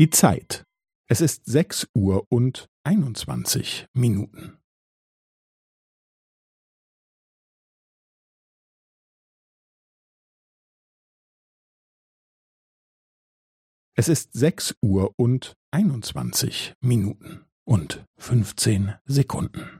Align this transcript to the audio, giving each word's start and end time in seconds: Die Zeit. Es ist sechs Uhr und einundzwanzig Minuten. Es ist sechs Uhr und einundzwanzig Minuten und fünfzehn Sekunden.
Die 0.00 0.08
Zeit. 0.08 0.64
Es 1.10 1.20
ist 1.20 1.44
sechs 1.44 1.86
Uhr 1.94 2.24
und 2.32 2.70
einundzwanzig 2.86 3.84
Minuten. 3.92 4.58
Es 13.94 14.08
ist 14.08 14.32
sechs 14.32 14.74
Uhr 14.80 15.12
und 15.18 15.52
einundzwanzig 15.70 16.72
Minuten 16.80 17.44
und 17.68 18.06
fünfzehn 18.16 18.94
Sekunden. 19.04 19.79